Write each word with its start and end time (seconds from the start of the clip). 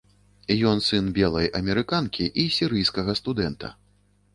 Ён 0.69 0.81
сын 0.85 1.11
белай 1.19 1.47
амерыканкі 1.61 2.29
і 2.41 2.49
сірыйскага 2.59 3.21
студэнта. 3.23 3.77